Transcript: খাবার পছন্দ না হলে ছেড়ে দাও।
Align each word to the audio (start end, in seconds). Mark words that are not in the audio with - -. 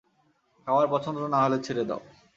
খাবার 0.67 0.85
পছন্দ 0.93 1.19
না 1.33 1.39
হলে 1.43 1.57
ছেড়ে 1.65 1.83
দাও। 1.89 2.01